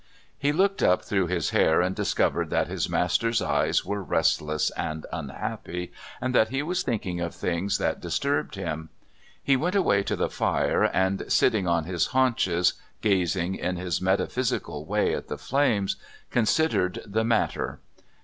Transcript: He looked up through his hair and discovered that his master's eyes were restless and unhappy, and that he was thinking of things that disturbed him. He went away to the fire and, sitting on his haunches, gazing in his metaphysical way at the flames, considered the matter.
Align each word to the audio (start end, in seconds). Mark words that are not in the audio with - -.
He 0.35 0.51
looked 0.51 0.81
up 0.81 1.03
through 1.05 1.27
his 1.27 1.51
hair 1.51 1.79
and 1.79 1.95
discovered 1.95 2.49
that 2.49 2.67
his 2.67 2.89
master's 2.89 3.39
eyes 3.39 3.85
were 3.85 4.01
restless 4.01 4.71
and 4.71 5.05
unhappy, 5.13 5.91
and 6.19 6.33
that 6.33 6.49
he 6.49 6.63
was 6.63 6.81
thinking 6.81 7.19
of 7.21 7.35
things 7.35 7.77
that 7.77 7.99
disturbed 8.01 8.55
him. 8.55 8.89
He 9.43 9.55
went 9.55 9.75
away 9.75 10.01
to 10.01 10.15
the 10.15 10.27
fire 10.31 10.85
and, 10.85 11.31
sitting 11.31 11.67
on 11.67 11.83
his 11.83 12.07
haunches, 12.07 12.73
gazing 13.01 13.53
in 13.53 13.75
his 13.75 14.01
metaphysical 14.01 14.85
way 14.87 15.13
at 15.13 15.27
the 15.27 15.37
flames, 15.37 15.97
considered 16.31 17.01
the 17.05 17.23
matter. 17.23 17.79